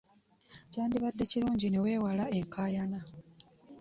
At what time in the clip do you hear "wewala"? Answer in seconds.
1.85-2.25